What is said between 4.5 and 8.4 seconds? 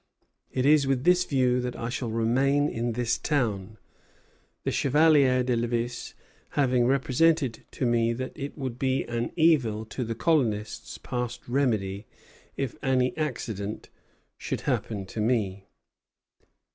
the Chevalier de Lévis having represented to me that